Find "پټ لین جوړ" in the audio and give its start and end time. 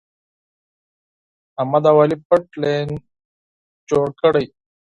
2.27-4.05